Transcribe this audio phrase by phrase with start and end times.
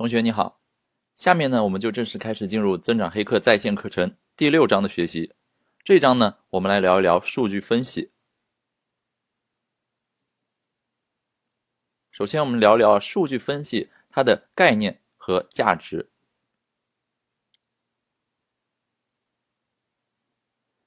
[0.00, 0.62] 同学你好，
[1.14, 5.34] 下面呢我们就正式开始进入增长黑客在线课程第六章的学习。
[5.84, 8.10] 这章呢，我们来聊一聊数据分析。
[12.10, 16.08] 首先，我们聊聊数据分析它的概念和价值。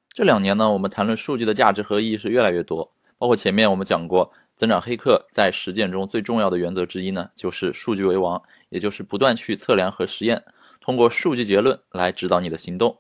[0.10, 4.34] 这两年呢，我们谈论数据的价值和意义是越来越多，包括前面我们讲过。
[4.56, 8.40] 增长黑客在实践中最重要的原则之一呢，就是数据为王，
[8.74, 10.44] 也就是不断去测量和实验，
[10.82, 13.00] 通过数据结论来指导你的行动。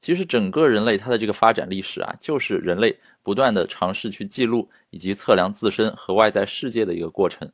[0.00, 7.52] 其实整个人类它的这个发展历史啊，就是人类不断的尝试去记录以及测量自身和外在世界的一个过程。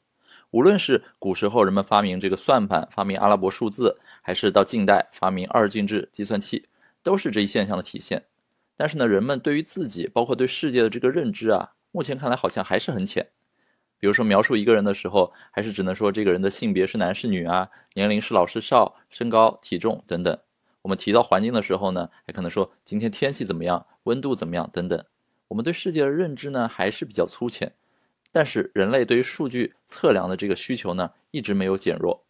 [0.52, 6.68] 无论是古时候人们发明这个算盘、发明阿拉伯数字，还是到近代发明二进制计算器，
[7.02, 8.24] 都是这一现象的体现。
[8.76, 11.72] 但是呢，人们对于自己，包括对世界的这个认知啊。
[11.90, 13.28] 目前看来好像还是很浅，
[13.98, 20.38] 比如说描述一个人的时候，还是只能说这个人的性别是男是女啊，年龄是老是少，身高体重等等。
[20.82, 25.04] 我们提到环境的时候呢，还可能说今天天气怎么样，温度怎么样等等。
[25.48, 27.74] 我们对世界的认知呢还是比较粗浅，
[28.30, 32.24] 但是人类对于数据测量的这个需求呢一直没有减弱。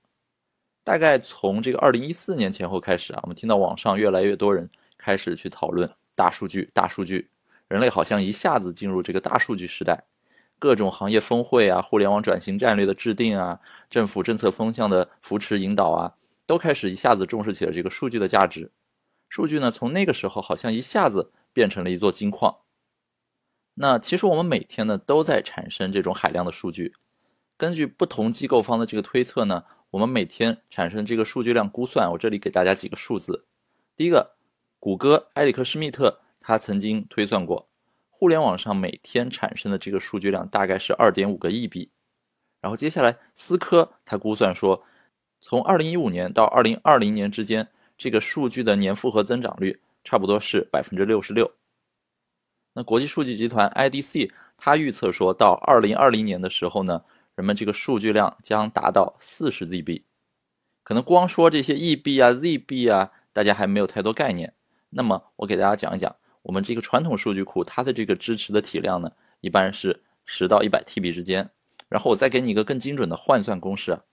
[0.82, 7.28] 大概从这个二零一四年前后开始啊，我们听到网上越来越多人开始去讨论大数据，大数据。
[7.68, 10.02] 人类好像一下子进入这个大数据时代，
[10.58, 16.14] 各种行业峰会啊，互联网转型战略的制定啊，政府政策风向的扶持引导啊，
[16.46, 18.72] 都开始一下子重视起了这个数据的价值。
[19.28, 22.58] 数据呢，从那个时候好像一下子变成了一座金矿。
[23.74, 26.94] 那其实我们每天呢都在产生这种海量的数据。
[27.56, 33.46] 根据不同机构方的这个推测呢，我们每天产生这个数据量估算，我这里给大家几个数字。
[33.94, 34.36] 第一个，
[34.78, 36.20] 谷歌埃里克施密特。
[36.40, 37.67] 他曾经推算过，
[38.18, 41.92] 互联网上每天产生的这个数据量大概是二点五个亿笔。
[42.60, 44.82] 然后接下来，思科他估算说，
[45.40, 51.52] 从二零一五年到二零二零年之间，这个数据的年复合增长率差不多是百分之六十六。
[52.72, 57.04] 那国际数据集团 IDC 它预测说到二零二零年的时候呢，
[57.36, 60.02] 人们这个数据量将达到四十 ZB。
[60.82, 64.54] 可能光说这些 EB 啊、ZB 啊，大家还没有太多概念。
[64.90, 66.16] 那么我给大家讲一讲。
[66.48, 71.50] 我们这个传统数据库，它的这个支持的体量呢，一般是十到一百 TB 之间。
[71.90, 74.04] 然后我再给你一个更精准的换算公式啊，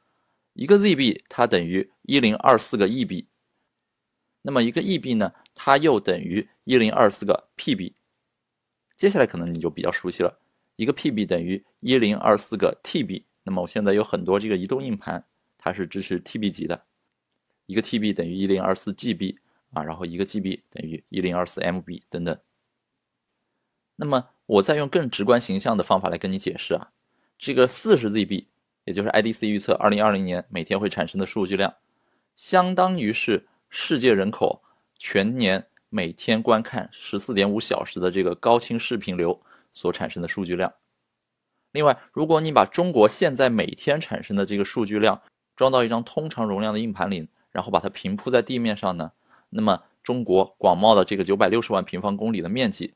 [0.52, 3.28] 一个 ZB 它等于一零二四个 EB，
[4.42, 7.94] 那么一个 EB 呢，它又等于一零二四个 PB。
[8.98, 10.40] 接下来可能你就比较熟悉了，
[10.76, 13.24] 一个 PB 等于一零二四个 TB。
[13.44, 15.24] 那么我现在有很多这个移动硬盘，
[15.58, 16.84] 它是支持 TB 级的，
[17.66, 19.38] 一个 TB 等于一零二四 GB。
[19.76, 22.36] 啊，然后一个 GB 等于一零二四 MB 等等。
[23.98, 26.92] 那么我再用更直观形象的方法来跟你解释啊，
[27.38, 28.48] 这个四十 ZB，
[28.86, 31.76] 也就是 IDC 预测二零二零年每天会产生的数据量，
[32.36, 34.64] 相当于是世界人口
[34.98, 39.42] 全年每天观看十四点五小时的这个高清视频流
[39.72, 40.74] 所产生的数据量。
[41.72, 45.22] 另外，如果你把中国现在每天产生的这个数据量
[45.56, 49.14] 装到一张通常容量的硬盘里，然后把它平铺在地面上呢？
[49.56, 52.94] 那么，中国广袤的这个九百六十万平方公里的面积，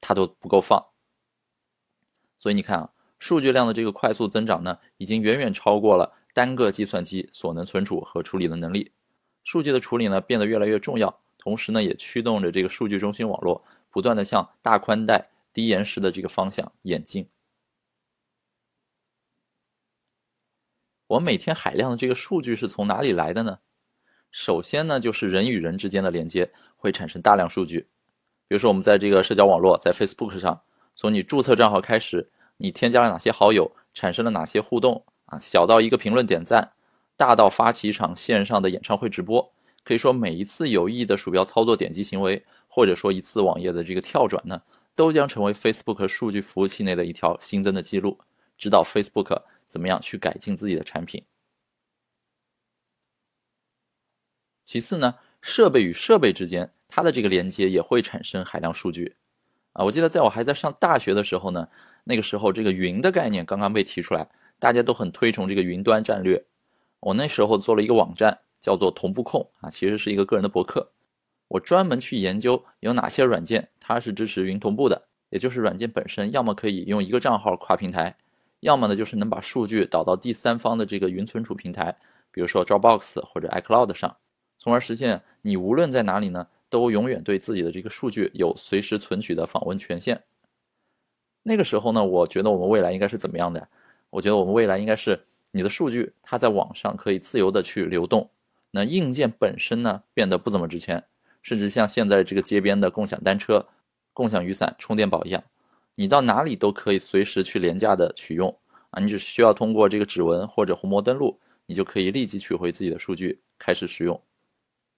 [0.00, 0.86] 它都不够放。
[2.38, 8.92] 所以你看啊，数据量的这个快速增长呢，已经远远超过了单个计算机所能存储和处理的能力。
[9.44, 17.28] 数据的处理呢，变得越来越重要，同时呢，也驱动着这个数据中心网络不断的向大宽带、低延时的这个方向演进。
[21.08, 23.58] 我们每天海量的这个数据是从哪里来的呢？
[24.30, 27.88] 首先呢，就是人与人之间的连接会产生大量数据，
[28.46, 30.60] 比如说我们在这个社交网络，在 Facebook 上，
[30.94, 36.72] 从你注册账号开始，你添加了哪些好友，产生了哪些互动啊，小到一个评论点赞，
[37.16, 39.52] 大到发起一场线上的演唱会直播，
[39.82, 44.60] 可以说每一次有意义的鼠标操作点击行为，或者说一次网页的这个跳转呢，
[44.94, 48.18] 都将成为 Facebook 数据服务器内的一条新增的记录，
[48.56, 51.24] 指导 Facebook 怎么样去改进自己的产品。
[54.68, 59.16] 其次呢，设备与设备之间，它的这个连接也会产生海量数据，
[59.72, 61.66] 啊，我记得在我还在上大学的时候呢，
[62.04, 64.28] 那个时候这个云的概念刚刚被提出来，
[64.58, 66.44] 大家都很推崇这个云端战略。
[67.00, 70.92] 我那时候做了一个网站，叫做同步控啊，其实是一个个人的博客，
[71.48, 78.18] 我专门去研究有哪些软件它是支持云同步的，也就是软件本身要么可以用一个账号跨平台，
[78.60, 81.96] 要么呢就是能把数据导到第三方的这个云存储平台，
[82.30, 84.14] 比如说 Dropbox 或者 iCloud 上。
[84.58, 90.24] 从而实现你无论在哪里呢，都永远对自己的这个数据有随时存取的访问权限。
[91.44, 93.68] 那个时候呢，我觉得我们未来应该是怎么样的？
[94.10, 98.30] 我觉得我们未来应该是你的数据它在网上可以自由的去流动，
[98.72, 101.04] 那硬件本身呢变得不怎么值钱，
[101.40, 103.66] 甚至像现在这个街边的共享单车、
[104.12, 105.42] 共享雨伞、充电宝一样，
[105.94, 108.54] 你到哪里都可以随时去廉价的取用
[108.90, 114.20] 啊，你只需要通过这个指纹或者虹膜登录，你就可以立即取回自己的数据开始使用，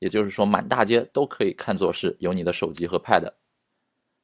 [0.00, 3.32] 也就是说满大街都可以看作是有你的手机和 Pad。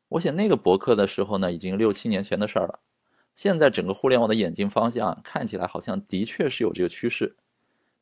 [0.08, 2.80] 我写那个博客的时候呢，已经六七年前的事儿了。
[3.34, 7.36] 现在整个互联网的演进方向看起来好像的确是有这个趋势。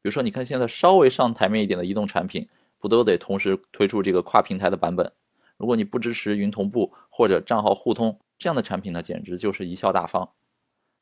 [0.00, 2.48] 比如说，你看现在稍微上台面一点的移动产品，
[2.78, 5.10] 不都得同时推出这个跨平台的版本？
[5.56, 10.30] 如果你不支持云同步或者账号互通这样的产品呢，简直就是贻笑大方。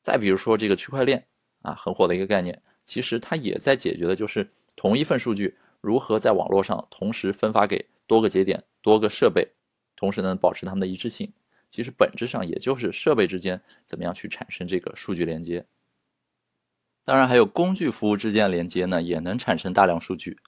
[0.00, 1.26] 再比如说这个区块链
[1.62, 9.46] 啊，很火的一个概念，其实它也在解决的就是同一份数据如何在网络上同时分发给多个节点、多个设备。
[9.94, 11.30] 同时呢，保持它们的一致性，
[11.68, 15.66] 其实本质上也就是设备之间怎么样去产生这个数据连接。
[17.04, 20.38] 当然，还有工具服务之间的连接呢，也能产生大量数据。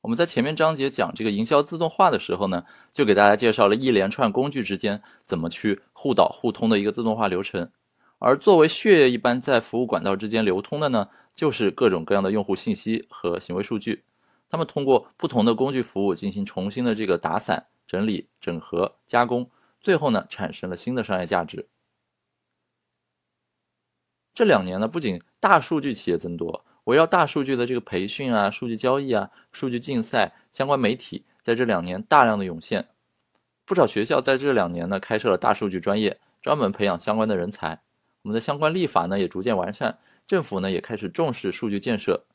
[0.00, 7.70] 我们在前面章节讲这个营销自动化的时候呢，就给大家介绍了一连串工具之间怎么去互导互通的一个自动化流程。
[8.18, 14.04] 而作为血液一般在服务管道之间流通的呢，就是各种各样的用户信息和行为数据。
[14.48, 17.66] 他们通过不同的工具服务进行重新的这个打散。
[17.86, 19.50] 整理、整合、加工，
[19.80, 21.70] 最后呢，产生了新的商业价值。
[24.34, 32.90] 这两年呢，不仅大数据企业增多，围绕大数据的这个培训啊、数据交易啊、数据竞赛相关媒体，在这两年大量的涌现。
[33.64, 37.80] 不少学校在这两年呢，开设了大数据专业，专门培养相关的人才。
[38.20, 42.26] 我们的相关立法呢，也逐渐完善，政府呢，也开始重视数据建设。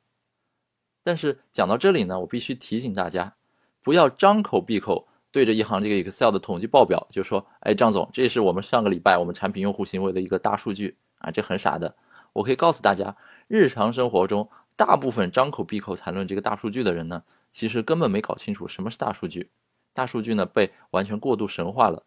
[1.04, 3.36] 但是讲到这里呢，我必须提醒大家，
[3.84, 5.08] 不要张口闭口。
[5.32, 11.96] 对着一行这个 Excel 的统计报表就说：“哎，张总，这是我们上个礼拜我们产品用户行为的一个大数据啊，这很傻的。”
[12.34, 13.18] 我可以告诉大家，
[13.48, 19.50] 日常生活中大部分张口闭口谈论这个大数据的人呢，其实根本没搞清楚什么是大数据。
[19.92, 22.04] 大数据呢被完全过度神化了。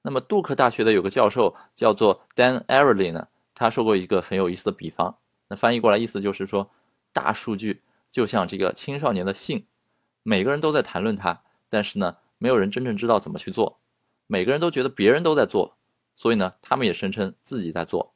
[0.00, 5.18] 那么杜克大学的有个教授叫做 Dan Ariely 呢，他说过一个很有意思的比方，
[5.48, 6.70] 那翻译过来意思就是说，
[7.16, 7.80] 大数据
[8.12, 9.64] 就像这个青少年的性。
[10.22, 11.40] 每个人都在谈论它，
[11.70, 13.78] 但是呢，没有人真正知道怎么去做。
[14.26, 15.78] 每个人都觉得别人都在做，
[16.14, 18.12] 所以呢，他们也声称自己在做。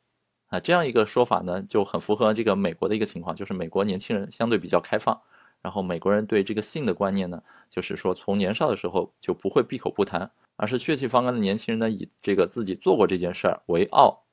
[0.49, 5.19] 啊，这样一个说法呢，就很符合这个美国的一个情况，就是美国年轻人相对比较开放，
[5.63, 14.25] 然后美国人对这个性的观念呢，就是说从年少的时候就不会闭口不谈，而是血气方刚的年轻人呢，以这个自己做过这件事儿为傲。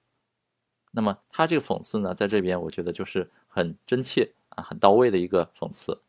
[0.90, 6.02] 那么他这个讽刺呢，在这边我觉得就是很真切啊，很到位的一个讽刺。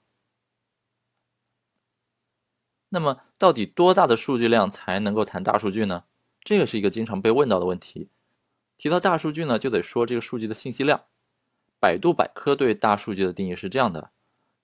[2.89, 6.05] 那么，到底多大的数据量才能够谈大数据呢？
[6.43, 8.09] 这个是一个经常被问到的问题。
[8.79, 11.05] 提到大数据呢，就得说这个数据的信息量。
[11.79, 14.11] 百度百科对大数据的定义是这样的：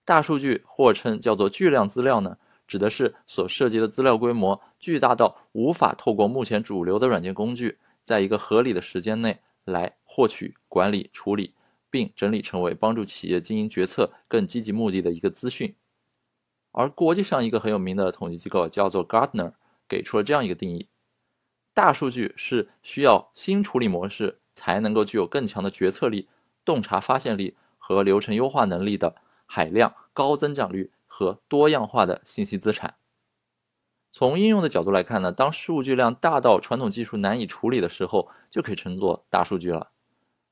[0.04, 11.54] 大数据或称叫做巨量资料呢，指的是所涉及的资料规模巨大到无法透过目前主流的软件工具，在一个合理的时间内来获取、管理、处理，
[11.94, 15.76] 并整理成为帮助企业经营决策更积极目的的一个资讯。
[16.72, 19.52] 而国际上一个很有名的统计机构叫做 Gartner，
[19.86, 20.88] 给出了这样一个定义：
[21.72, 26.28] 大数据是需要新处理模式才能够具有更强的决策力、
[26.64, 29.14] 洞察发现力和流程优化能力的
[29.46, 32.96] 海量、高增长率和多样化的信息资产。
[34.10, 39.92] 从应用的角度来看呢，当数据量大到传统技术难以处理的时候，就可以称作大数据了。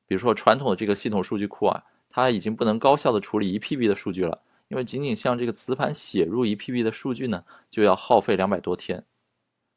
[0.06, 4.42] 比如说，传统的这个系统数据库啊，它已经不能高效的处理一 PB 的数据了。
[4.68, 9.04] 因为仅仅像这个磁盘写入一 PB 的数据呢，就要耗费两百多天。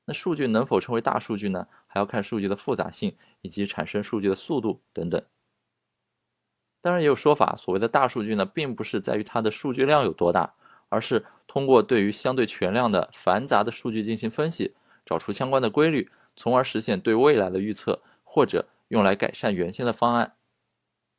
[0.05, 1.67] 那数据能否成为大数据呢？
[1.87, 5.21] 还要看数据的复杂性以及产生数据的速度等等。
[6.79, 10.53] 当然也有说法，所谓的大数据呢，并不是在于它的数据量有多大，
[10.89, 20.35] 而是通过对于相对全量的繁杂的数据进行分析，找出相关的规律，从而实现对未来的预测，或者用来改善原先的方案。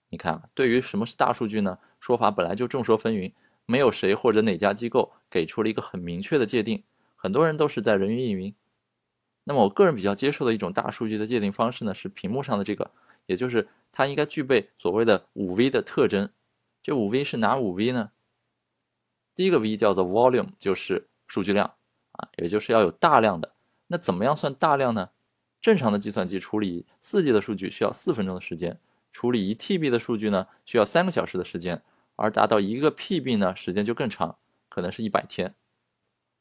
[0.09, 1.79] 你看，对于什么是大数据呢？
[1.99, 3.33] 说法本来就众说纷纭。
[3.69, 6.85] 没有谁或者哪家机构给出了一个很明确的界定，
[7.17, 8.55] 很多人都是在人云亦云。
[9.43, 12.93] 那么我个人比较接受的一种大数据的界定方式呢，是屏幕上的这个，
[13.27, 16.31] 也就是它应该具备所谓的五 V 的特征。
[16.81, 18.13] 这五 V 是哪五 V 呢？
[19.35, 21.75] 第一个 V 叫做 Volume，就是数据量
[22.13, 23.53] 啊，也就是要有大量的。
[23.89, 25.11] 那怎么样算大量呢？
[25.67, 28.79] 正常的计算机处理四 G 的数据需要四分钟的时间，
[29.11, 31.83] 处理一 TB 的数据呢，需要三个小时的时间。
[32.15, 35.57] 而达到一个 PB 呢，时间就更长，可能是一百天。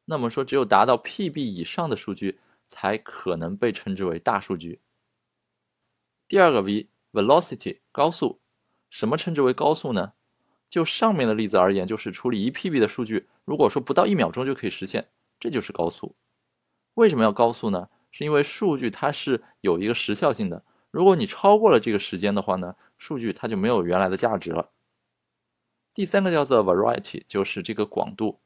[0.05, 4.79] 那么说，只有达到 PB 以上的数据，才可能被称之为大数据。
[6.27, 8.41] 第二个 V，velocity，高速，
[8.91, 10.13] 什么称之为高速呢？
[10.69, 16.15] 就上面的例子而言，就是处理一 PB 的数据，如果说不到一秒钟就可以实现，这就是高速。
[16.93, 17.89] 为什么要高速呢？
[18.17, 24.69] 是因为数据它是有一个时效性的，如果你超过了这个时间的话呢，数据它就没有原来的价值了。
[25.93, 28.39] 第三个叫做 variety，就是这个广度。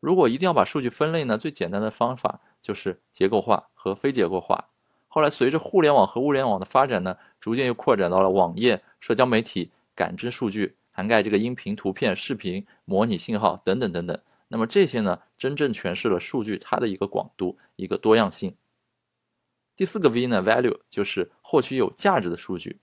[0.00, 4.70] 如果一定要把数据分类呢，最简单的方法就是结构化和非结构化。
[5.08, 14.18] 后来随着互联网和物联网的发展呢，逐渐又扩展到了网页、社交媒体、感知数据，涵盖这个音频、图片、视频、模拟信号等等等等。
[14.48, 18.56] 那么这些呢，真正诠释了数据它的一个广度、一个多样性。
[19.74, 22.80] 第四个 V 呢，value 就是获取有价值的数据。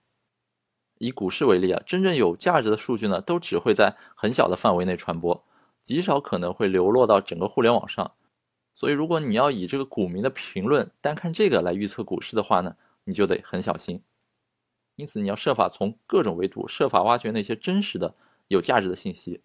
[0.97, 5.45] 以股市为例啊，真正有价值的数据呢，都只会在很小的范围内传播。
[5.81, 8.13] 极少可能会流落到整个互联网上，
[8.75, 14.03] 所以如果你要以这个股民的评论单看这个来预测股市的话呢，你就得很小心。
[14.97, 18.13] 因此，你要设法从各种维度设法挖掘那些真实的、
[18.49, 19.41] 有价值的信息。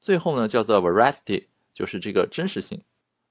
[0.00, 2.82] 最后呢，叫做 veracity，就是这个真实性。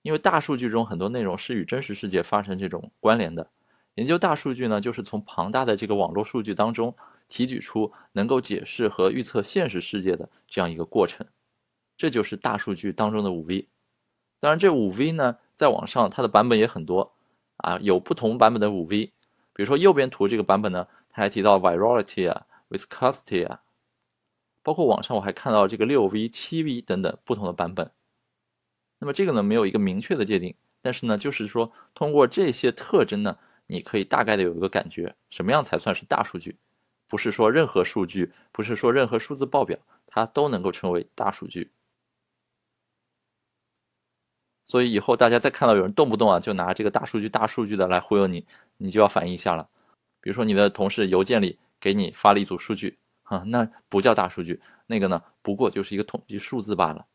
[0.01, 3.50] 因为大数据中很多内容是与真实世界发生这种关联的。
[3.96, 6.96] 研究大数据呢，就是从庞大的这个网络数据当中
[7.27, 11.27] 提取出能够解释和预测现实世界的这样一个过程。
[11.98, 13.68] 这就是大数据当中的五 V，
[14.39, 17.12] 当然这五 V 呢，在网上它的版本也很多
[17.58, 19.12] 啊，有不同版本的五 V。
[19.53, 23.63] 比如说右边图这个版本呢，它还提到 virality 啊，viscosity 啊，
[24.63, 27.91] 包括网上我还看到这个六 V、七 V 等等不同的版本。
[29.00, 33.38] 那么这个呢，没有一个明确的界定，但是呢，就是说通过这些特征呢，
[33.68, 36.58] 你可以大概的有一个感觉，什么样才算是大数据？
[37.08, 41.72] 不是说任何数据，不是说任何数字报表，它都能够称为大数据。
[44.65, 48.46] 所以以后大家再看到有人动不动啊就拿这个大数据、大数据的来忽悠你，
[48.77, 49.68] 你就要反应一下了。
[50.22, 57.08] 比如说你的同事邮件里给你发了一组数据，哈，那不叫大数据，那个呢不过就是一个统计数字罢了。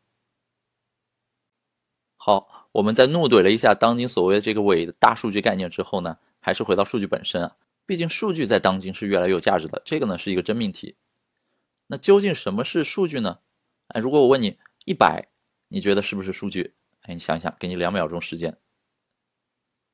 [2.25, 7.55] 好，我们在怒怼了一下当今所谓的这个伪大数据概念之后呢，还是回到数据本身啊。
[7.85, 10.95] 毕竟数据在当今是越来越有价值的，这个呢是一个真命题。
[11.85, 13.41] 那究竟什么是数据呢？
[13.89, 15.27] 哎，如果我问你一百，
[15.67, 16.73] 你觉得是不是数据？
[17.01, 18.57] 哎，你想想，给你两秒钟时间。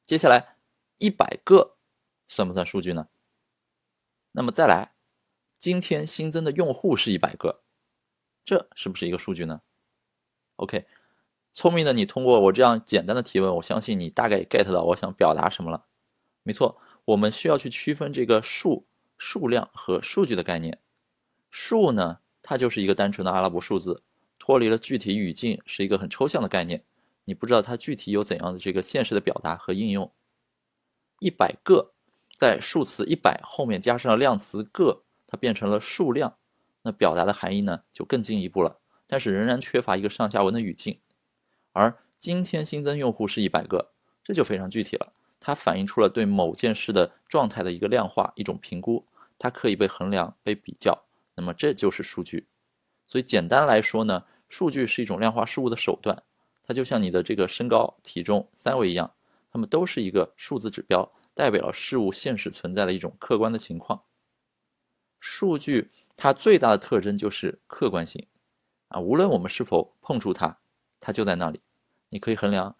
[0.06, 0.56] 接下来，
[1.00, 1.76] 一百个
[2.30, 3.10] 算不算数据呢？
[4.32, 4.94] 那么再来，
[5.58, 7.64] 今天新增的用户是一百个，
[8.46, 9.64] 这是不是一个数据呢
[10.56, 10.86] ？OK，
[11.53, 15.86] 聪明的你通过我这样简单的提问，我相信你大概 get 到我想表达什么了。
[16.43, 20.79] 没错，我们需要去区分这个数、数量和数据的概念。
[21.50, 24.01] 数呢，它就是一个单纯的阿拉伯数字，
[24.39, 26.84] 脱离了具体语境，是一个很抽象的概念。
[27.25, 30.12] 你不知道它具体有怎样的这个现实的表达和应用。
[31.20, 31.93] 一百个
[32.38, 36.38] 在数词一百后面加上了量词个，它变成了数量，
[36.84, 38.79] 那表达的含义呢就更进一步了。
[39.05, 41.00] 但是仍然缺乏一个上下文的语境。
[41.74, 43.92] 而今天新增用户是一百个，
[44.24, 45.13] 这就非常具体了。
[45.40, 49.08] 它反映出了对某件事的状态的一个量化、一种评估，
[49.40, 51.06] 它可以被衡量、被比较。
[51.36, 52.48] 那么这就是数据。
[53.08, 56.24] 所以简单来说呢，数据是一种量化事物的手段。
[56.63, 59.13] 它就像你的这个身高、体重三围一样，
[59.51, 64.04] 它们都是一个数字指标，代表了事物现实存在的一种客观的情况。
[65.20, 68.28] 数据它最大的特征就是客观性
[68.90, 70.60] 啊，无论我们是否碰触它，
[71.01, 71.60] 它就在那里。
[72.08, 72.74] 你可以衡量，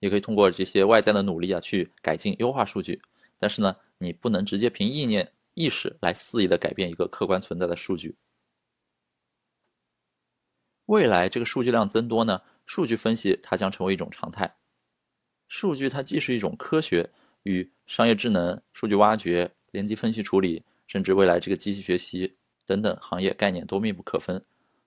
[0.00, 3.00] 也可以通过这些外在的努力啊去改进优化数据，
[3.38, 8.16] 但是呢，你不能直接凭意念、意识来肆意的改变一个客观存在的数据。
[10.86, 12.42] 未来这个数据量增多呢？
[12.64, 14.56] 数据分析它将成为一种常态。
[15.48, 17.10] 数据它既是一种科学，
[17.44, 24.44] 与商业智能、数据挖掘、联机分析处理，甚至未来这个机器学习等等行业概念都密不可分。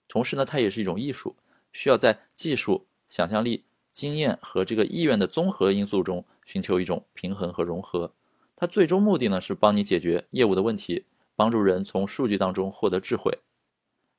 [0.07, 1.35] 同时呢，它也是一种艺术，
[1.71, 8.13] 需要在技术、想象力、经验和这个意愿的综合因素中寻求一种平衡和融合。
[8.55, 13.39] 它最终目的呢是帮你解决业务的问题，帮助人从数据当中获得智慧。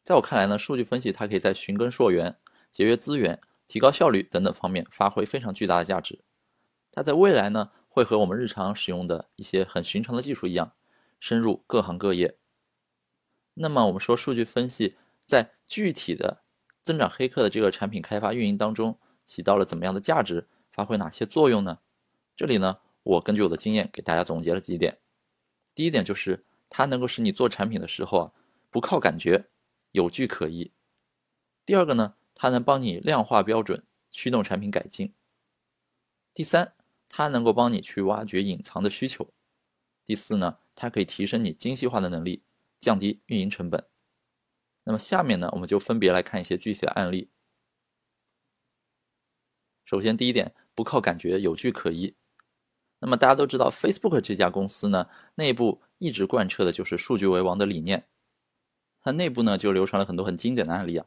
[0.03, 2.37] 在我看来呢，数据分析它可以在寻根溯源、
[2.71, 3.41] 节约资源。
[3.69, 6.25] 提高效率等等方面发挥非常巨大的价值。
[6.91, 10.73] 它在未来呢，会和我们日常使用的一些很寻常的技术一样，
[11.21, 12.37] 深入各行各业。
[13.55, 16.43] 那么我们说，数据分析在具体的
[16.83, 21.81] 增长黑客的这个产品开发运营当中起到了怎么样的价值，发挥哪些作用呢？
[22.37, 24.99] 这里呢，我根据我的经验给大家总结了几点。
[25.75, 28.33] 第一点就是它能够使你做产品的时候啊，
[28.71, 29.49] 不靠感觉，
[29.93, 30.73] 有据可依。
[31.65, 32.15] 第二个呢？
[32.35, 35.13] 它能帮你量化标准，驱动产品改进。
[36.33, 36.73] 第三，
[37.07, 39.29] 它能够帮你去挖掘隐藏的需求。
[40.07, 42.43] 第四呢，它可以提升你精细化的能力，
[42.79, 43.85] 降低运营成本。
[44.91, 47.31] 那么下面呢，我们就分别来看一些具体的案例。
[49.85, 52.17] 首先，第一点，不靠感觉，有据可依。
[52.99, 58.09] 那么大家都知道，Facebook 这家公司呢，内部一直贯彻的就是数据为王的理念。
[59.01, 61.07] 它内部呢就流传了很多很经典的案例啊，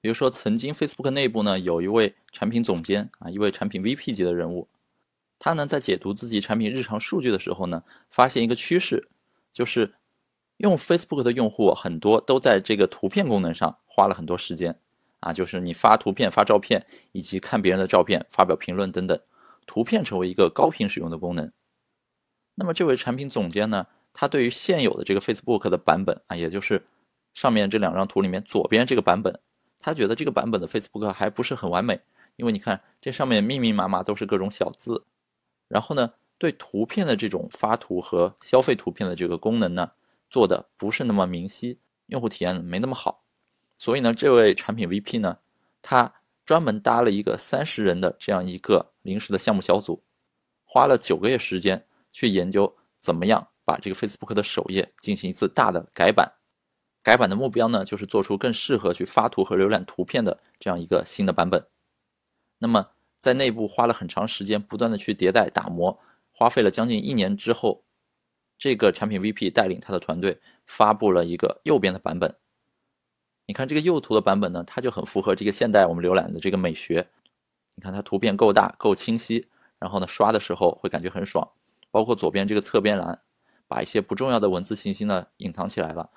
[0.00, 4.68] 比如说曾经 Facebook 内部呢有一位产品总监啊，一位产品 VP 级的人物，
[5.38, 9.08] 他呢在解读自己产品日常数据的时候呢，发现一个趋势，
[9.52, 9.94] 就是
[10.60, 14.78] 用 Facebook 的用户很多都在这个图片功能上花了很多时间
[15.20, 19.18] 啊，就是你发图片、发照片，以及看别人的照片、发表评论等等，
[19.66, 21.50] 图片成为一个高频使用的功能。
[22.56, 23.86] 那么这位产品总监呢？
[24.12, 26.84] 他对于现有的这个 Facebook 的版本啊，也就是
[27.32, 29.38] 上面这两张图里面左边这个版本，
[29.78, 32.00] 他觉得这个版本的 Facebook 还不是很完美，
[32.34, 35.04] 因为你看这上面密密麻麻都是各种小字，
[35.68, 39.92] 然后呢，对图片的这种发图和消费图片的这个功能呢，
[40.30, 43.24] 做的不是那么明晰，用户体验没那么好，
[43.76, 45.40] 所以呢，这位产品 VP 呢，
[45.82, 46.14] 他
[46.46, 50.04] 专门搭了一个三十人的这样一个临时的项目小组，
[50.64, 53.48] 花了九个月时间去研究怎么样。
[53.62, 56.32] 把这个 Facebook 的首页进行一次大的改版，
[57.04, 61.64] 改版的目标呢，就是做出更适合去发图和浏览图片的这样一个新的版本。
[62.58, 62.88] 那么
[63.20, 66.00] 在内部花了很长时间，不断的去迭代打磨，
[66.32, 67.84] 花费了将近一年之后，
[68.60, 72.36] 这个产品 VP 带领他的团队发布了一个右边的版本。
[73.46, 77.08] 你看这个右图的版本呢，它就很符合这个现代我们浏览的这个美学。
[77.74, 79.48] 你看它图片够大、够清晰，
[79.78, 81.50] 然后呢刷的时候会感觉很爽，
[81.90, 83.18] 包括左边这个侧边栏。
[83.66, 86.10] 把一些不重要的文字信息呢隐藏起来了，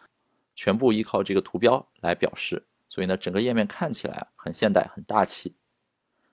[0.56, 5.56] 全部依靠这个图标来表示，所以呢整个页面看起来很现代很大气。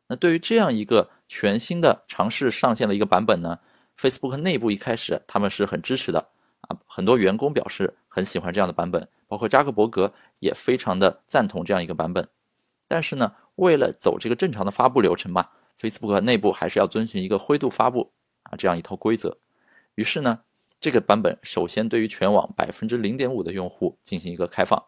[0.09, 3.61] 那对于这样一个全新的尝试上线的一个版本呢
[4.01, 6.29] ，Facebook 内部一开始他们是很支持的
[6.63, 12.27] 啊，很多员工表示很喜欢这样的版本，包括扎克伯格也非常的赞同这样一个版本。
[12.89, 15.49] 但是呢，为了走这个正常的发布流程嘛
[15.79, 18.13] ，Facebook 内部还是要遵循一个灰度发布
[18.45, 19.37] 啊这样一套规则，
[19.97, 20.41] 于是呢。
[20.83, 24.83] 这个版本首先对于全网百分之零点五的用户进行一个开放，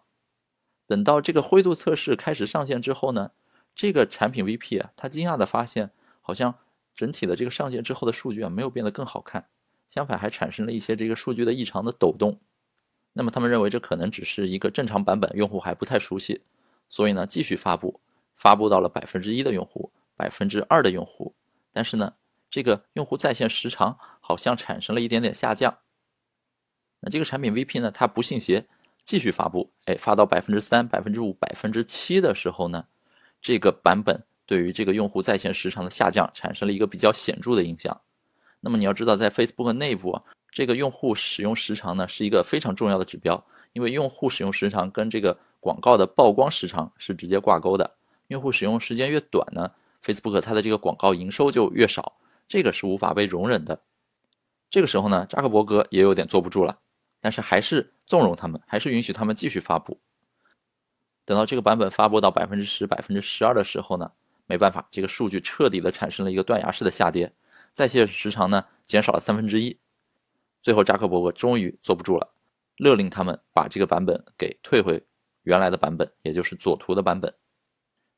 [0.86, 3.32] 等到这个灰度测试开始上线之后呢，
[3.74, 5.90] 这个产品 VP 啊，他惊讶的发现，
[6.22, 6.54] 好像
[6.94, 9.48] 整体的这个上线之后的数据啊，没有变得更好看，
[9.88, 12.40] 相反还产生了一些这个数据的异常的抖动。
[13.12, 16.42] 那么他们认为这可能只是一个正常版本，用户还不太熟悉，
[16.88, 18.00] 所以呢继续发布，
[18.34, 21.34] 发布到了百分之一的用户，百分之二的用户，
[21.72, 22.14] 但是呢。
[22.54, 25.78] 这个用户在线时长好像产生了一点点下降。
[27.00, 28.66] 那这个产品 VP 呢，他不信邪，
[29.02, 32.84] 继续发布，哎，发到百分之三、百分之五、百分之七的时候呢，
[33.40, 37.98] 这个版本对于这个用户在线时长的下降产生了一个比较显著的影响。
[38.60, 47.96] 那么你要知道，在 Facebook 内部啊，这个用户使用时长呢是一个非常重要的指标，因为用户使用时长跟这个广告的曝光时长是直接挂钩的。
[48.26, 49.70] 用户使用时间越短呢
[50.04, 52.18] ，Facebook 它的这个广告营收就越少。
[52.46, 53.80] 这个是无法被容忍的。
[54.68, 56.78] 这个时候呢，扎克伯格也有点坐不住了，
[57.22, 59.98] 但是还是纵容他们，还是允许他们继续发布。
[61.24, 64.10] 等到这个版本发布到百分之十、百分之十二的时候呢，
[64.46, 67.32] 没办法，这个数据彻底的产生了一个断崖式的下跌，
[67.72, 69.78] 在线时长呢减少了三分之一。
[70.60, 72.32] 最后，扎克伯格终于坐不住了，
[72.76, 75.02] 勒令他们把这个版本给退回
[75.42, 77.34] 原来的版本，也就是左图的版本。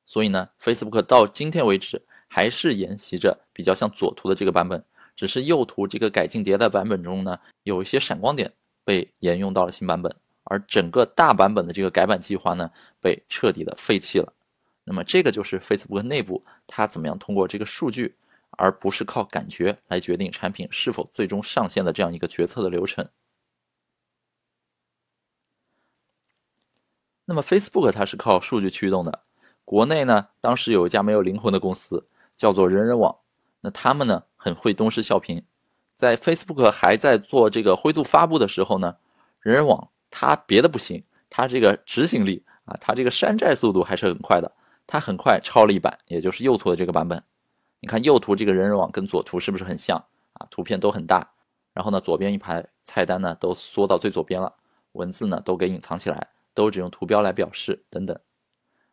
[0.04, 2.02] 所以呢，Facebook 到今天为止。
[2.26, 4.82] 还是沿袭着比较像左图的这个版本，
[5.14, 12.68] 只是右图这个改进迭代版本中呢，有一些闪光点被沿用到了新版本，而整个大版本的这个改版计划呢，
[13.00, 14.32] 被彻底的废弃了。
[14.84, 18.16] 那么这个就是 Facebook 内部它怎么样通过这个数据，
[18.50, 23.08] 而不是靠感觉来决定产品是否最终上线的这样一个决策的流程。
[27.24, 29.22] 那么 Facebook 它是靠数据驱动的，
[29.64, 32.08] 国内呢，当时有一家没有灵魂的公司。
[32.36, 33.16] 叫做人人网，
[33.60, 35.44] 那他们呢很会东施效颦，
[35.94, 38.96] 在 Facebook 还在做这个灰度发布的时候呢，
[39.38, 44.50] 人人网它别的不行，它这个执行力啊，它这个山寨速度还是很快的，
[44.86, 47.22] 它很快抄了一版，也就是右图的这个版本。
[47.80, 49.96] 你看右图这个人人网跟左图是不是很像
[50.34, 50.46] 啊？
[50.50, 51.32] 图片都很大，
[51.72, 54.54] 然后呢左边一排菜单呢都缩到最左边了，
[54.92, 58.18] 文字呢都给隐藏起来，都只用图标来表示等等。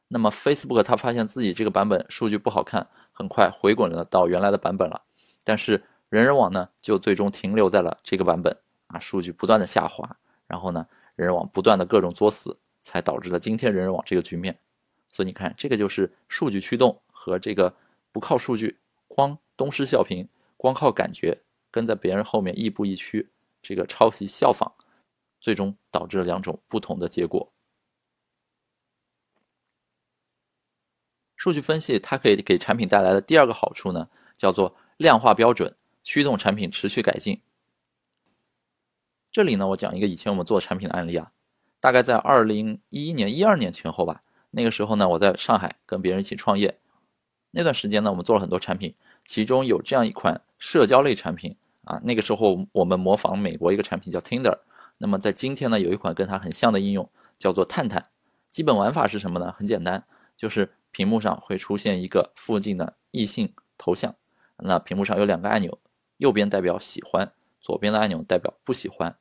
[0.08, 2.88] 那么 Facebook 它发现自己这个版本数据不好看。
[3.14, 5.00] 很快回滚了到原来的版本了，
[5.44, 10.10] 但是人人网呢就最终停留在了这个版本啊，数据不断的下滑，
[10.48, 14.58] 然后呢人人网不断的各种作死，才导致了今天人人网这个局面。
[15.14, 17.76] 所以你看，这个就是数据驱动和这个
[18.14, 23.30] 不靠数据，光东施效颦，光靠感觉跟在别人后面亦步亦趋，
[23.62, 24.74] 这个抄袭效仿
[25.42, 27.52] 最终导致了两种不同的结果。
[31.36, 37.42] 数据分析它可以给产品带来的第二个好处呢，叫做量化标准，驱动产品持续改进。
[39.30, 41.34] 这里呢，我讲一个以前我们做产品的案例啊，
[41.82, 44.24] 大概在二零一一年、一二年前后吧。
[44.52, 46.78] 那个时候呢，我在上海跟别人一起创业，
[47.52, 48.94] 那段时间呢，我们做了很多产品，
[49.26, 52.00] 其中有这样一款社交类产品啊。
[52.04, 54.60] 那个时候我们模仿美国一个产品叫 Tinder，
[54.98, 58.08] 那么在今天呢，有一款跟它很像的应用叫做探探。
[58.50, 59.54] 基本玩法是什么呢？
[59.58, 60.04] 很简单，
[60.36, 64.14] 就是屏幕上会出现一个附近的异性头像，
[64.58, 65.80] 那屏幕上有两个按钮，
[66.18, 69.16] 右边代表喜欢，左边的按钮代表不喜欢。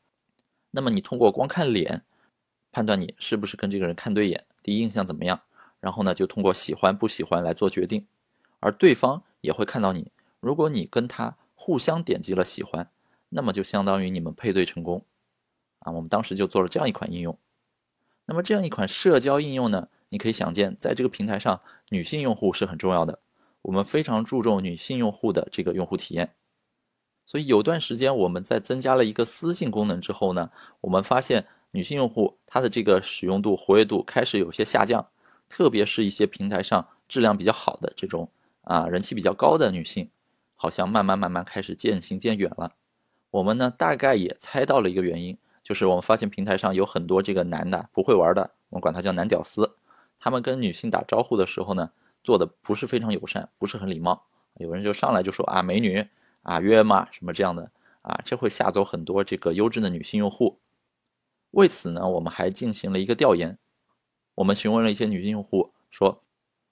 [0.73, 2.03] 那么你通过光看脸，
[2.73, 5.41] 判断你是不是跟这个人看对眼，第一印象怎么样，
[5.81, 8.07] 然后呢就通过喜欢不喜欢来做决定，
[8.61, 12.91] 而对方也会看到你，如果你跟他互相点击了喜欢，
[13.31, 15.05] 那么就相当于你们配对成功，
[15.81, 17.39] 啊，我们当时就做了这样一款应用。
[18.27, 23.19] 那么这样一款社交应用呢，你可以想见，在这个平台上，女性用户是很重要的，
[23.63, 26.35] 我们非常注重女性用户的这个用户体验。
[27.27, 35.07] 所以有段时间，我们在增加了一个私信功能之后呢，我们发现女性用户她的这个使用度、活跃度开始有些下降，
[35.49, 38.31] 特别是一些平台上质量比较好的这种
[38.63, 40.11] 啊人气比较高的女性，
[40.55, 42.73] 好像慢慢慢慢开始渐行渐远了。
[43.31, 49.77] 我们呢大概也猜到了一个原因，就是我们发现平台上有很多这个男的不会玩的，我们管他叫男屌丝，
[50.19, 51.91] 他们跟女性打招呼的时候呢，
[52.23, 56.07] 做的不是非常友善，不是很礼貌，有人就上来就说啊美女。
[56.43, 60.59] 啊，约吗什么这样的啊，这会吓走很多这个优质的女性用户。
[61.53, 63.59] 为此呢，我们还进行了一个调研，
[64.37, 66.23] 我们询问了一些女性用户，说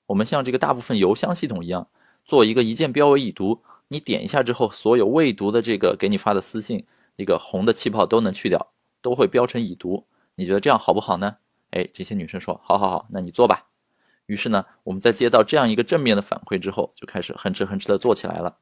[0.06, 1.88] 我们像这个大部分邮箱系统一样，
[2.24, 6.86] 做一个一键标为已读，你点一下之后，所有未读的这个给你发的私信，
[7.16, 10.06] 那个红的气泡都能去掉，都会标成已读。
[10.36, 11.36] 你觉得这样好不好呢？
[11.70, 13.68] 哎，这些女生说好好好，那你做吧。
[14.26, 18.58] 于是呢，我们在接到这样一个正面的反馈之后，就开始哼哧哼哧的做起来了。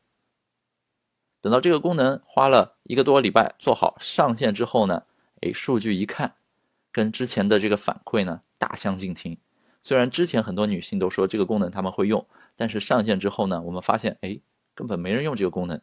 [1.41, 5.05] 等到这个功能花了一个多礼拜做好上线之后呢，
[5.43, 6.37] 哎，数据一看，
[6.91, 9.39] 跟之前的这个反馈呢大相径庭。
[9.83, 14.41] 虽然之前很多女性都说这个功能他们会用，但是上线之后呢，我们发现哎，
[14.75, 15.81] 根本没人用这个功能。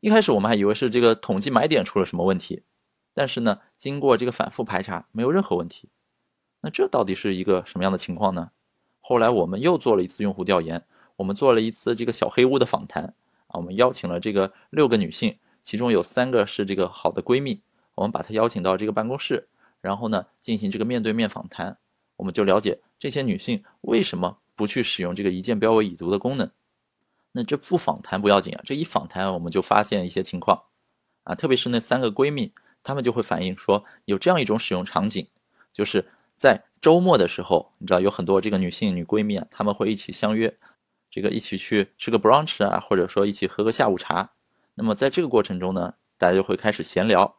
[0.00, 2.62] 一开始我们还以为是这个统计买点出了什么问题，
[3.12, 5.88] 但是呢，经过这个反复排查，没有任何问题。
[6.60, 8.50] 那这到底是一个什么样的情况呢？
[9.00, 10.84] 后来我们又做了一次用户调研，
[11.16, 13.14] 我们做了一次这个小黑屋的访谈。
[13.48, 17.60] 啊，我们邀请了这个六个女性，其中有三个是这个好的闺蜜，
[18.00, 19.46] 我们把她邀请到这个办公室，
[19.82, 21.76] 然后呢进行这个面对面访谈，
[22.16, 26.50] 我们就了解这些女性为什么不去使用这个一键标为已读的功能。
[27.32, 30.62] 那这不访谈不要紧啊，这一访谈我们就发现一些情况，
[31.24, 35.26] 啊，特别是那三个闺蜜，她们就会反映说有这样一种使用场景，
[35.70, 36.06] 就是
[36.38, 40.56] 在周末的时候，你知道有很多这个女性女闺蜜啊，她们会一起相约。
[41.10, 44.30] 这个一起去吃个 brunch 啊，或者说一起喝个下午茶。
[44.74, 47.36] 那么在这个过程中呢，大家就会开始闲聊，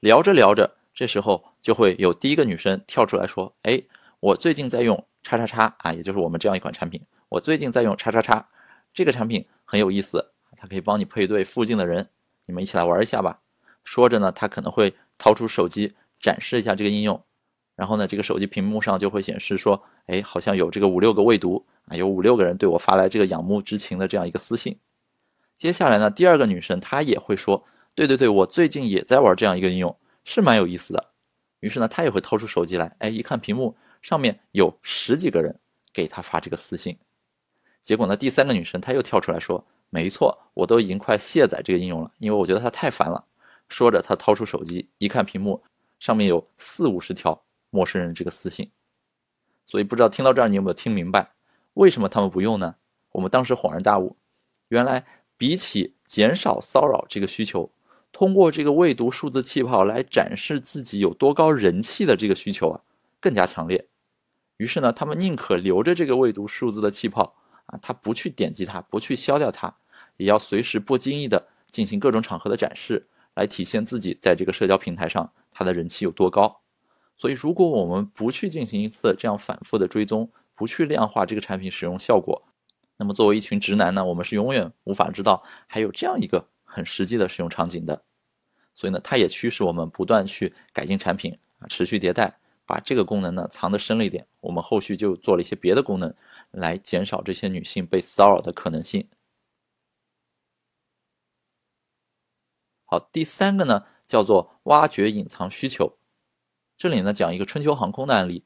[0.00, 3.82] 聊着聊着，这时候就会有第一个女生跳出来说：“哎，
[4.20, 7.00] 我最近在用叉叉叉啊，也就是我们这样一款产品。
[7.30, 8.48] 我最近在用叉叉叉，
[8.92, 12.08] 这个产品很有意思，它可以帮你配对附近的人，
[12.46, 13.40] 你们一起来玩一下吧。”
[13.84, 17.24] 说着呢，他可能会掏出手机展示一下这个应用，
[17.74, 24.78] 然后呢，这个手机屏幕上就会显示说：“哎，好像有这个五六个未读。”啊，有五六个人对我发来这个仰慕之情的这样一个私信。
[25.56, 27.64] 接下来呢，第二个女生她也会说
[27.98, 31.04] ：“对对对，我最近也在玩这样一个应用，是蛮有意思的。”
[31.58, 35.58] 于是呢，他也会掏出手机来，哎，一看屏幕上面有十几个人
[35.92, 36.96] 给他发这个私信。
[37.82, 43.24] 结果呢，第三个女生她又跳出来说：“没错，我都已经快卸载这个应用了，因为我觉得它太烦了。”
[43.68, 45.60] 说着，她掏出手机一看屏幕
[45.98, 48.70] 上面有四五十条陌生人这个私信。
[49.66, 51.32] 所以不知道听到这儿你有没有听明白？
[51.74, 52.76] 为什么他们不用呢？
[53.10, 54.16] 我们当时恍然大悟，
[54.68, 55.04] 原来
[55.36, 57.68] 比起减少骚扰这个需求，
[58.12, 62.80] 通过这个未读数字气泡来展示自己有多高人气的这个需求啊，
[63.20, 63.88] 更加强烈。
[64.56, 69.76] 于是呢，他们宁可留着这个未读数字的气泡啊，他不去点击它，不去消掉它，
[70.16, 76.60] 也要随时不经意的进行各种场合的展示，来体现自己在这个社交平台上他的人气有多高。
[77.16, 82.42] 所以，如果我们不去进行一次这样反复的追踪，不去量化这个产品使用效果，
[82.96, 88.04] 那么作为一群直男呢，我们是永远无法知道还有这样一个很实际的使用场景的。
[88.74, 91.36] 所以呢，它也驱使我们不断去改进产品，
[91.68, 94.26] 持续迭代，把这个功能呢藏得深了一点。
[94.40, 96.14] 我们后续就做了一些别的功能，
[96.52, 99.08] 来减少这些女性被骚扰的可能性。
[102.84, 105.98] 好，第三个呢，叫做挖掘隐藏需求。
[106.76, 108.44] 这里呢讲一个春秋航空的案例。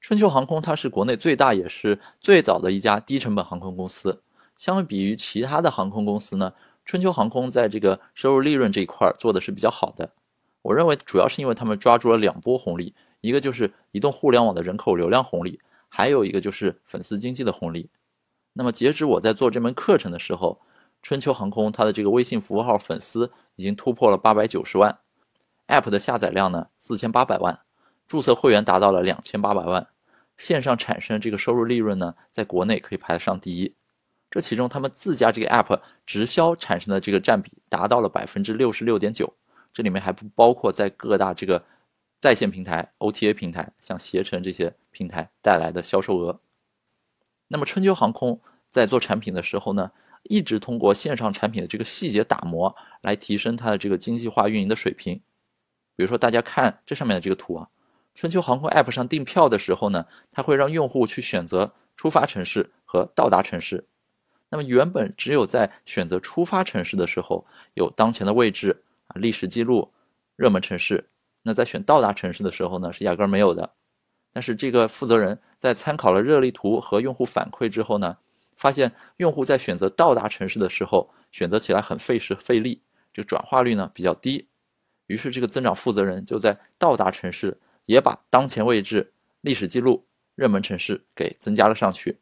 [0.00, 4.24] 春秋航空它是国内最大也是最早的一家低成本航空公司。
[4.56, 6.52] 相比于其他的航空公司呢，
[6.84, 10.12] 春秋航空在这个收入利润这一块做的是比较好的。
[10.62, 17.90] 我认为主要是因为他们抓住了两波红利，一个就是移动互联网的人口流量红利，还有一个就是粉丝经济的红利。
[18.52, 20.60] 那么截止我在做这门课程的时候，
[21.02, 24.98] 春秋航空它的这个微信服务号粉丝已经突破了八百九十万
[25.68, 27.60] ，App 的下载量呢四千八百万，
[28.06, 29.88] 注册会员达到了两千八百万。
[30.36, 33.74] 线上产生这个收入利润呢，在国内可以排得上第一。
[34.32, 39.30] 这其中，他们自家这个 App 直销产生的这个占比达到了百分之六十六点九。
[39.74, 41.62] 这里面还不包括在各大这个
[42.18, 46.40] 在线平台、OTA 平台，像携程这些平台带来的销售额。
[47.48, 48.40] 那么，春秋航空
[48.70, 49.92] 在做产品的时候呢，
[50.22, 55.20] 一直通过线上产品的这个细节打磨，来提升它的这个精细化运营的水平。
[55.94, 57.68] 比如说，大家看这上面的这个图啊。
[58.14, 63.86] 春秋航空 App 上订票的时候呢，它会让用户去选择出发城市和到达城市。
[64.52, 69.90] 那么原本只有在选择出发城市的时候有当前的位置啊、历史记录、
[70.36, 71.08] 热门城市，
[71.42, 73.72] 那在选到达城市的时候呢是压根儿没有的。
[74.30, 78.18] 但是这个负责人在参考了热力图和用户反馈之后呢，
[78.54, 84.46] 发现用户在选择到达城市的时候选择起来很费时费力，这个转化率呢比较低。
[85.06, 87.58] 于是这个增长负责人就在到达城市。
[87.86, 92.16] 也把当前位置、历史记录、热门城市给增加了上去。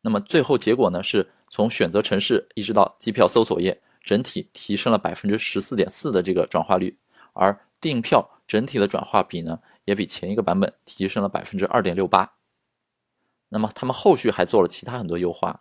[0.00, 1.02] 那么最后结果呢？
[1.02, 6.98] 是从选择城市一直到机票搜索页，整体提升了百分之十四点四的这个转化率。
[7.32, 12.34] 而订票整体的转化比呢，也比前一个版本提升了百分之二点六八。
[13.48, 15.60] 那么他们后续还做了其他很多优化，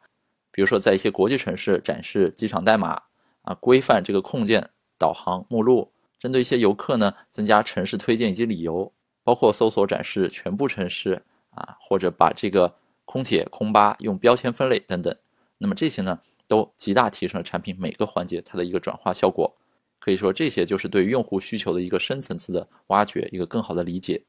[0.52, 3.02] 比如说在一些国际城市展示机场代码
[3.42, 8.92] 啊，规范这个控件、导航目录，针对一些游客呢，增加城市推荐以及理由。
[9.24, 11.20] 包括搜索展示全部城市
[11.50, 15.16] 啊，或者把这个空铁、空巴用标签分类等等，
[15.58, 19.56] 那么这些呢，都极大提升了产品每个环节它的一个转化效果。
[20.00, 24.24] 可以说，这些就是对用户需求的一个深层次的挖掘，一个更好的理解。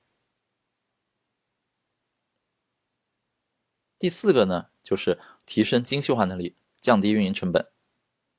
[3.98, 7.66] 第四个呢，就是提升精细化能力，降低运营成本。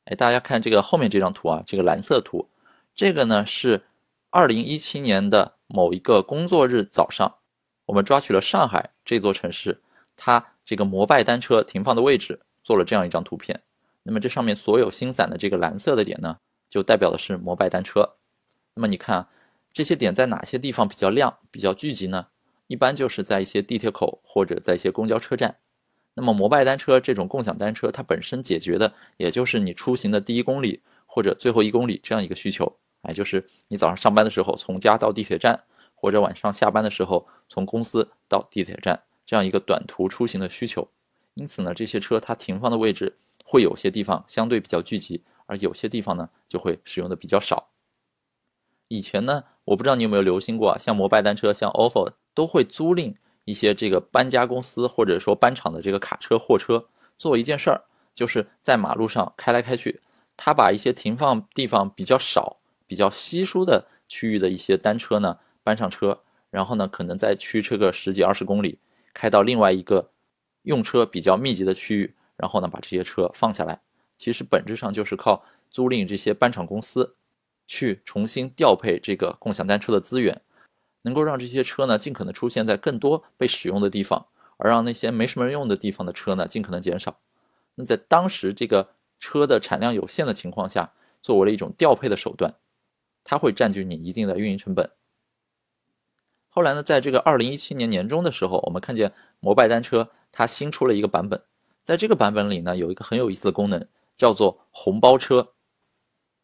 [0.05, 2.49] 哎，大家看这个后面这张图啊，这个蓝色图，
[2.95, 3.85] 这个呢是
[4.29, 5.57] 二零一七年的。
[5.69, 7.39] 某一个工作日早上，
[7.87, 9.81] 我们抓取了上海这座城市，
[10.15, 13.61] 它这个摩拜单车停放的位置，做了这样一张图片。
[14.03, 16.35] 那么这上面所有星散的这个蓝色的点呢，
[16.69, 18.15] 就代表的是摩拜单车。
[18.73, 19.29] 那么你看啊，
[19.71, 22.27] 这些点在哪些地方比较亮、比较聚集呢？
[22.67, 25.59] 一般就是在一些地铁口或者在一些公交车站。
[26.15, 32.77] 那么摩拜单车这种共享单车，它本身解决的也就是你出行的第一公里或者最后一公里这样一个需求。
[33.03, 35.63] 哎，就是你早上上班的时候从家到地铁站，
[35.95, 40.89] 或者晚上下班的时候从公司到地铁站这样一个短途出行的需求。
[41.37, 47.69] 因此呢，这些车它停放的位置会有些地方相对比较聚集，而有些地方呢就会使用的比较少。
[48.87, 57.83] 以前呢，我不知道你有没有留心过啊，像摩拜单车、像 ofo 都会租赁一些这个搬家公司或者说搬厂的这个卡车、货车，做一件事儿，
[58.15, 60.01] 就是在马路上开来开去，
[60.35, 62.57] 他把一些停放地方比较少。
[62.89, 68.79] 比较稀疏的区域的一些单车呢，搬上车，然后呢，可能再驱车个十几二十公里，
[69.13, 70.11] 开到另外一个
[70.67, 73.81] 用车比较密集的区域，然后呢，把这些车放下来。
[74.15, 77.15] 其实本质上就是靠租赁这些搬厂公司，
[77.65, 80.41] 去重新调配这个共享单车的资源，
[81.01, 84.27] 能够让这些车呢，尽可能出现在更多被使用的地方，
[84.57, 87.19] 而让那些没什么人用的地方的车呢，尽可能减少。
[87.75, 92.55] 那在当时这个车的产量有限的情况下，作为了一种调配的手段。
[93.29, 94.89] 它会占据你一定的运营成本。
[96.47, 101.41] 后来呢，在这个二零一七年年中的时候，我们看见摩拜单车它新出了一个版本，
[101.83, 105.53] 在这个版本里呢，有一个很有意思的功能，叫做红包车。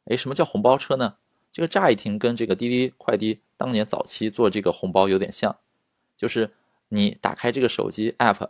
[0.06, 1.16] 哎，什么叫红包车呢？
[1.52, 5.56] 这个乍一听跟这个滴滴快滴当年早期做这个红包有点像，
[6.18, 6.52] 就是
[6.90, 8.50] 你打开这个手机 app，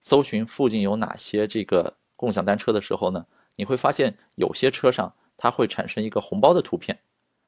[0.00, 6.98] 搜寻附近有哪些这个共享单车的时候呢，你会发现有些车上它会产生一个红包的图片。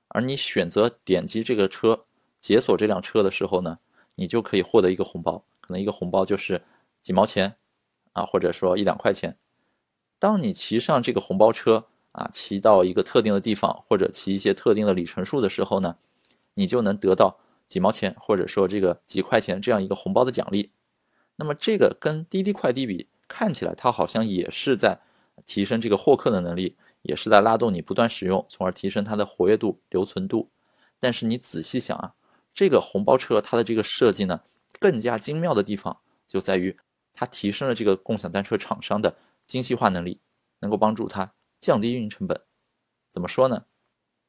[0.09, 2.05] 而你选择点击这个车
[2.38, 3.79] 解锁这辆车的时候呢，
[4.14, 6.62] 你就可以获得一个红包，可能一个红包就是
[7.04, 7.56] 几毛钱
[8.14, 9.36] 啊，或者说一两块钱。
[10.18, 15.98] 当你骑上这个红包车啊，骑到一个特定的地方，或者骑一些特定的里程数的时候呢，
[16.54, 17.38] 你就能得到
[17.68, 20.72] 几毛钱，或者说这个几块钱这样一个红包的奖励。
[21.36, 25.00] 那么这个跟滴滴快滴比，看起来它好像也是在
[25.44, 30.50] 提升这个获客的能力，也是在拉动你不断使用，从而提升它的活跃度、留存度。
[30.98, 32.14] 但是你仔细想啊，
[32.54, 34.40] 这个红包车它的这个设计呢，
[34.78, 36.78] 更加精妙的地方就在于
[37.14, 40.20] 它提升了这个共享单车厂商的精细化能力，
[40.59, 42.42] 能够帮助它降低运营成本。
[43.11, 43.64] 怎么说呢？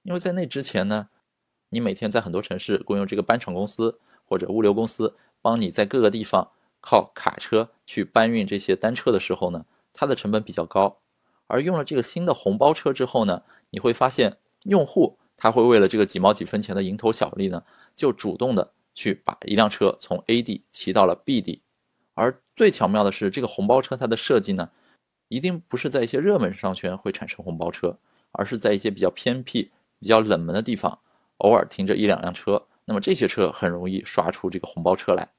[0.03, 1.09] 因为在那之前呢，
[1.69, 11.01] 你每天在很多城市雇佣这个搬场公司或者物流公司，帮你在各个地方靠卡车去搬运这些单车的时候呢，它的成本比较高。
[11.47, 17.63] 而用了这个新的红包车之后呢，你会发现用户他会为了这个几毛几分钱的蝇头小利呢，
[17.95, 21.63] 就主动的去把一辆车从 A 地骑到了 B 地。
[22.13, 24.71] 而最巧妙的是，这个红包车它的设计呢，
[25.27, 27.99] 一定不是在一些热门商圈会产生红包车，
[28.31, 30.99] 而是在一些比较偏僻、比较冷门的地方，
[31.39, 35.29] 偶尔停着一两辆车，那么这些车很容易刷出这个红包车来。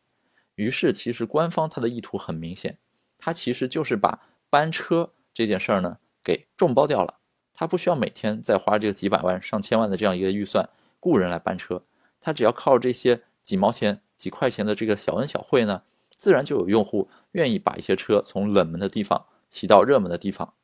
[0.56, 2.78] 于是，其实官方它的意图很明显，
[3.18, 5.12] 它其实就是把班车。
[5.34, 7.18] 这件事儿呢，给众包掉了。
[7.52, 10.66] 他不需要每天再花这个几百万、上千万的这样一个预算
[10.98, 11.84] 雇人来搬车，
[12.18, 15.82] 他只要靠这些几毛钱、几块钱的这个小恩小惠呢，
[16.16, 20.54] 自然就有用户愿意把一些车从冷门的地方骑到热门的地方。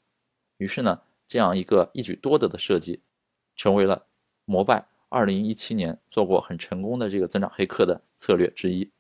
[0.57, 3.03] 于是呢，这样一个一举多得的设计，
[3.55, 4.07] 成为了
[4.45, 8.91] 摩拜二零一七年做过很成功的这个增长黑客的策略之一。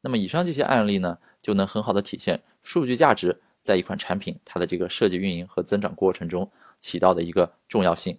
[0.00, 3.40] 那么以上这些案例呢，就能很好的体现数据价值。
[3.62, 8.18] 在一款产品它的这个设计、运营和增长过程中起到的一个重要性。